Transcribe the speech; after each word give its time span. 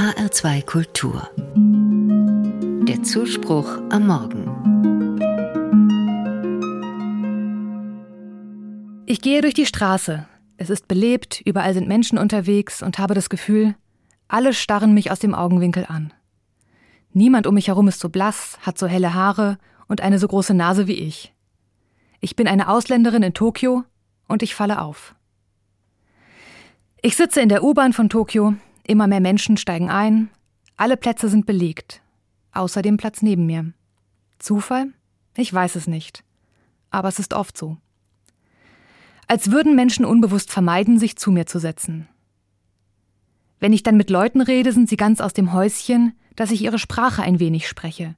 HR2 0.00 0.64
Kultur. 0.64 1.28
Der 2.88 3.02
Zuspruch 3.02 3.68
am 3.90 4.06
Morgen. 4.06 4.46
Ich 9.04 9.20
gehe 9.20 9.42
durch 9.42 9.52
die 9.52 9.66
Straße. 9.66 10.26
Es 10.56 10.70
ist 10.70 10.88
belebt, 10.88 11.42
überall 11.44 11.74
sind 11.74 11.86
Menschen 11.86 12.16
unterwegs 12.16 12.82
und 12.82 12.98
habe 12.98 13.12
das 13.12 13.28
Gefühl, 13.28 13.74
alle 14.26 14.54
starren 14.54 14.94
mich 14.94 15.10
aus 15.10 15.18
dem 15.18 15.34
Augenwinkel 15.34 15.84
an. 15.86 16.14
Niemand 17.12 17.46
um 17.46 17.52
mich 17.52 17.68
herum 17.68 17.86
ist 17.86 18.00
so 18.00 18.08
blass, 18.08 18.58
hat 18.62 18.78
so 18.78 18.86
helle 18.86 19.12
Haare 19.12 19.58
und 19.86 20.00
eine 20.00 20.18
so 20.18 20.28
große 20.28 20.54
Nase 20.54 20.86
wie 20.86 20.94
ich. 20.94 21.34
Ich 22.20 22.36
bin 22.36 22.48
eine 22.48 22.70
Ausländerin 22.70 23.22
in 23.22 23.34
Tokio 23.34 23.84
und 24.28 24.42
ich 24.42 24.54
falle 24.54 24.80
auf. 24.80 25.14
Ich 27.02 27.16
sitze 27.16 27.42
in 27.42 27.50
der 27.50 27.62
U-Bahn 27.62 27.92
von 27.92 28.08
Tokio, 28.08 28.54
immer 28.90 29.06
mehr 29.06 29.20
Menschen 29.20 29.56
steigen 29.56 29.88
ein, 29.88 30.28
alle 30.76 30.96
Plätze 30.96 31.28
sind 31.28 31.46
belegt, 31.46 32.02
außer 32.52 32.82
dem 32.82 32.96
Platz 32.96 33.22
neben 33.22 33.46
mir. 33.46 33.72
Zufall? 34.38 34.88
Ich 35.36 35.52
weiß 35.52 35.76
es 35.76 35.86
nicht. 35.86 36.24
Aber 36.90 37.08
es 37.08 37.18
ist 37.18 37.32
oft 37.32 37.56
so. 37.56 37.76
Als 39.28 39.52
würden 39.52 39.76
Menschen 39.76 40.04
unbewusst 40.04 40.50
vermeiden, 40.50 40.98
sich 40.98 41.16
zu 41.16 41.30
mir 41.30 41.46
zu 41.46 41.60
setzen. 41.60 42.08
Wenn 43.60 43.72
ich 43.72 43.82
dann 43.82 43.96
mit 43.96 44.10
Leuten 44.10 44.40
rede, 44.40 44.72
sind 44.72 44.88
sie 44.88 44.96
ganz 44.96 45.20
aus 45.20 45.34
dem 45.34 45.52
Häuschen, 45.52 46.14
dass 46.34 46.50
ich 46.50 46.62
ihre 46.62 46.78
Sprache 46.78 47.22
ein 47.22 47.38
wenig 47.38 47.68
spreche. 47.68 48.16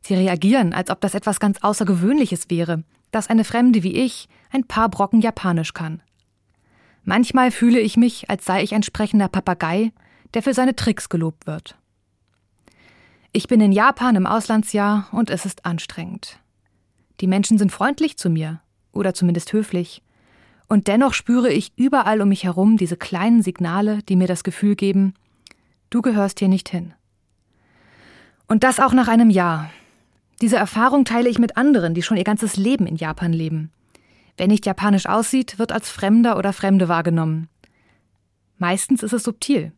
Sie 0.00 0.14
reagieren, 0.14 0.72
als 0.72 0.90
ob 0.90 1.00
das 1.00 1.14
etwas 1.14 1.38
ganz 1.38 1.58
Außergewöhnliches 1.62 2.50
wäre, 2.50 2.82
dass 3.10 3.28
eine 3.28 3.44
Fremde 3.44 3.82
wie 3.82 3.94
ich 3.94 4.28
ein 4.50 4.64
paar 4.64 4.88
Brocken 4.88 5.20
Japanisch 5.20 5.74
kann. 5.74 6.02
Manchmal 7.04 7.50
fühle 7.50 7.80
ich 7.80 7.96
mich, 7.96 8.28
als 8.30 8.44
sei 8.44 8.62
ich 8.62 8.74
ein 8.74 8.82
sprechender 8.82 9.28
Papagei, 9.28 9.92
der 10.34 10.42
für 10.42 10.54
seine 10.54 10.76
Tricks 10.76 11.08
gelobt 11.08 11.46
wird. 11.46 11.76
Ich 13.32 13.46
bin 13.46 13.60
in 13.60 13.72
Japan 13.72 14.16
im 14.16 14.26
Auslandsjahr 14.26 15.08
und 15.12 15.30
es 15.30 15.46
ist 15.46 15.64
anstrengend. 15.64 16.38
Die 17.20 17.26
Menschen 17.26 17.58
sind 17.58 17.72
freundlich 17.72 18.16
zu 18.16 18.28
mir, 18.30 18.60
oder 18.92 19.14
zumindest 19.14 19.52
höflich, 19.52 20.02
und 20.70 20.86
dennoch 20.86 21.14
spüre 21.14 21.52
ich 21.52 21.72
überall 21.76 22.22
um 22.22 22.28
mich 22.28 22.44
herum 22.44 22.76
diese 22.76 22.96
kleinen 22.96 23.42
Signale, 23.42 24.02
die 24.08 24.14
mir 24.14 24.28
das 24.28 24.44
Gefühl 24.44 24.76
geben, 24.76 25.14
du 25.90 26.00
gehörst 26.00 26.38
hier 26.38 26.48
nicht 26.48 26.68
hin. 26.68 26.94
Und 28.46 28.62
das 28.62 28.78
auch 28.78 28.92
nach 28.92 29.08
einem 29.08 29.30
Jahr. 29.30 29.70
Diese 30.40 30.56
Erfahrung 30.56 31.04
teile 31.04 31.28
ich 31.28 31.40
mit 31.40 31.56
anderen, 31.56 31.92
die 31.94 32.02
schon 32.02 32.16
ihr 32.16 32.24
ganzes 32.24 32.56
Leben 32.56 32.86
in 32.86 32.94
Japan 32.94 33.32
leben. 33.32 33.72
Wer 34.36 34.48
nicht 34.48 34.66
japanisch 34.66 35.06
aussieht, 35.06 35.58
wird 35.58 35.72
als 35.72 35.90
Fremder 35.90 36.36
oder 36.36 36.52
Fremde 36.52 36.88
wahrgenommen. 36.88 37.48
Meistens 38.58 39.02
ist 39.02 39.12
es 39.12 39.22
subtil. 39.22 39.72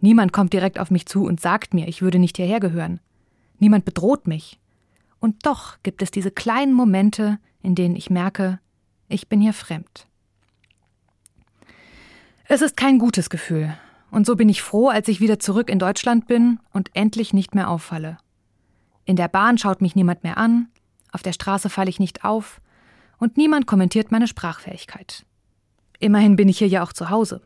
Niemand 0.00 0.32
kommt 0.32 0.52
direkt 0.52 0.78
auf 0.78 0.90
mich 0.90 1.06
zu 1.06 1.24
und 1.24 1.40
sagt 1.40 1.74
mir, 1.74 1.88
ich 1.88 2.02
würde 2.02 2.18
nicht 2.18 2.36
hierher 2.36 2.60
gehören. 2.60 3.00
Niemand 3.58 3.84
bedroht 3.84 4.26
mich. 4.26 4.58
Und 5.18 5.46
doch 5.46 5.78
gibt 5.82 6.02
es 6.02 6.10
diese 6.10 6.30
kleinen 6.30 6.74
Momente, 6.74 7.38
in 7.62 7.74
denen 7.74 7.96
ich 7.96 8.10
merke, 8.10 8.60
ich 9.08 9.28
bin 9.28 9.40
hier 9.40 9.52
fremd. 9.52 10.06
Es 12.46 12.60
ist 12.60 12.76
kein 12.76 12.98
gutes 12.98 13.30
Gefühl. 13.30 13.74
Und 14.10 14.26
so 14.26 14.36
bin 14.36 14.48
ich 14.48 14.62
froh, 14.62 14.88
als 14.88 15.08
ich 15.08 15.20
wieder 15.20 15.38
zurück 15.38 15.70
in 15.70 15.78
Deutschland 15.78 16.26
bin 16.26 16.60
und 16.72 16.90
endlich 16.94 17.32
nicht 17.32 17.54
mehr 17.54 17.70
auffalle. 17.70 18.18
In 19.06 19.16
der 19.16 19.28
Bahn 19.28 19.58
schaut 19.58 19.80
mich 19.80 19.96
niemand 19.96 20.22
mehr 20.22 20.38
an, 20.38 20.68
auf 21.10 21.22
der 21.22 21.32
Straße 21.32 21.70
falle 21.70 21.90
ich 21.90 22.00
nicht 22.00 22.24
auf, 22.24 22.60
und 23.24 23.38
niemand 23.38 23.66
kommentiert 23.66 24.12
meine 24.12 24.28
Sprachfähigkeit. 24.28 25.24
Immerhin 25.98 26.36
bin 26.36 26.50
ich 26.50 26.58
hier 26.58 26.68
ja 26.68 26.82
auch 26.82 26.92
zu 26.92 27.08
Hause. 27.08 27.40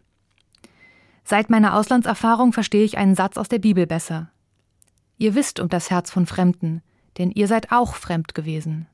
Seit 1.22 1.50
meiner 1.50 1.76
Auslandserfahrung 1.76 2.52
verstehe 2.52 2.82
ich 2.82 2.98
einen 2.98 3.14
Satz 3.14 3.36
aus 3.36 3.46
der 3.46 3.60
Bibel 3.60 3.86
besser. 3.86 4.28
Ihr 5.18 5.36
wisst 5.36 5.60
um 5.60 5.68
das 5.68 5.88
Herz 5.88 6.10
von 6.10 6.26
Fremden, 6.26 6.82
denn 7.16 7.30
ihr 7.30 7.46
seid 7.46 7.70
auch 7.70 7.94
fremd 7.94 8.34
gewesen. 8.34 8.88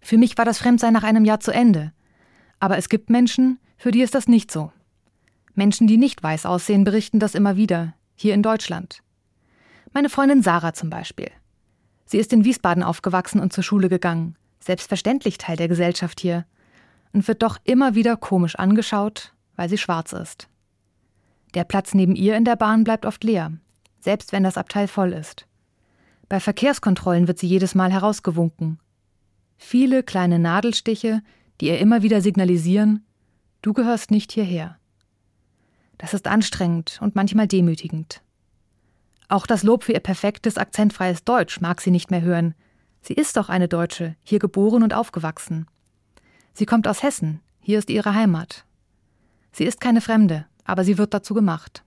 Für 0.00 0.18
mich 0.18 0.36
war 0.36 0.44
das 0.44 0.58
Fremdsein 0.58 0.92
nach 0.92 1.04
einem 1.04 1.24
Jahr 1.24 1.38
zu 1.38 1.52
Ende, 1.52 1.92
aber 2.58 2.76
es 2.76 2.88
gibt 2.88 3.10
Menschen, 3.10 3.60
für 3.76 3.92
die 3.92 4.02
ist 4.02 4.16
das 4.16 4.26
nicht 4.26 4.50
so. 4.50 4.72
Menschen, 5.54 5.86
die 5.86 5.98
nicht 5.98 6.20
weiß 6.20 6.46
aussehen, 6.46 6.82
berichten 6.82 7.20
das 7.20 7.36
immer 7.36 7.56
wieder, 7.56 7.94
hier 8.16 8.34
in 8.34 8.42
Deutschland. 8.42 9.04
Meine 9.92 10.10
Freundin 10.10 10.42
Sarah 10.42 10.74
zum 10.74 10.90
Beispiel. 10.90 11.30
Sie 12.06 12.18
ist 12.18 12.32
in 12.32 12.44
Wiesbaden 12.44 12.82
aufgewachsen 12.82 13.38
und 13.38 13.52
zur 13.52 13.62
Schule 13.62 13.88
gegangen 13.88 14.36
selbstverständlich 14.64 15.38
Teil 15.38 15.56
der 15.56 15.68
Gesellschaft 15.68 16.20
hier 16.20 16.44
und 17.12 17.28
wird 17.28 17.42
doch 17.42 17.58
immer 17.64 17.94
wieder 17.94 18.16
komisch 18.16 18.56
angeschaut, 18.56 19.32
weil 19.56 19.68
sie 19.68 19.78
schwarz 19.78 20.12
ist. 20.12 20.48
Der 21.54 21.64
Platz 21.64 21.94
neben 21.94 22.16
ihr 22.16 22.36
in 22.36 22.44
der 22.44 22.56
Bahn 22.56 22.82
bleibt 22.82 23.06
oft 23.06 23.22
leer, 23.22 23.52
selbst 24.00 24.32
wenn 24.32 24.42
das 24.42 24.58
Abteil 24.58 24.88
voll 24.88 25.12
ist. 25.12 25.46
Bei 26.28 26.40
Verkehrskontrollen 26.40 27.28
wird 27.28 27.38
sie 27.38 27.46
jedes 27.46 27.74
Mal 27.74 27.92
herausgewunken. 27.92 28.80
Viele 29.56 30.02
kleine 30.02 30.38
Nadelstiche, 30.38 31.22
die 31.60 31.68
ihr 31.68 31.78
immer 31.78 32.02
wieder 32.02 32.20
signalisieren, 32.20 33.04
du 33.62 33.72
gehörst 33.72 34.10
nicht 34.10 34.32
hierher. 34.32 34.78
Das 35.98 36.12
ist 36.12 36.26
anstrengend 36.26 36.98
und 37.00 37.14
manchmal 37.14 37.46
demütigend. 37.46 38.20
Auch 39.28 39.46
das 39.46 39.62
Lob 39.62 39.84
für 39.84 39.92
ihr 39.92 40.00
perfektes, 40.00 40.58
akzentfreies 40.58 41.24
Deutsch 41.24 41.60
mag 41.60 41.80
sie 41.80 41.90
nicht 41.90 42.10
mehr 42.10 42.22
hören, 42.22 42.54
Sie 43.06 43.12
ist 43.12 43.36
doch 43.36 43.50
eine 43.50 43.68
Deutsche, 43.68 44.16
hier 44.22 44.38
geboren 44.38 44.82
und 44.82 44.94
aufgewachsen. 44.94 45.66
Sie 46.54 46.64
kommt 46.64 46.88
aus 46.88 47.02
Hessen, 47.02 47.40
hier 47.60 47.78
ist 47.78 47.90
ihre 47.90 48.14
Heimat. 48.14 48.64
Sie 49.52 49.64
ist 49.64 49.78
keine 49.78 50.00
Fremde, 50.00 50.46
aber 50.64 50.84
sie 50.84 50.96
wird 50.96 51.12
dazu 51.12 51.34
gemacht. 51.34 51.84